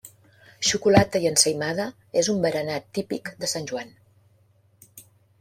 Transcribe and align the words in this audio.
Xocolata 0.69 1.21
i 1.25 1.29
ensaïmada 1.29 1.85
és 2.23 2.31
un 2.33 2.41
berenar 2.47 2.79
típic 2.99 3.31
de 3.45 3.51
Sant 3.53 3.71
Joan. 3.75 3.95